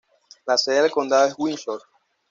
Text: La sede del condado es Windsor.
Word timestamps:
La 0.47 0.57
sede 0.57 0.81
del 0.81 0.89
condado 0.89 1.27
es 1.27 1.35
Windsor. 1.37 1.79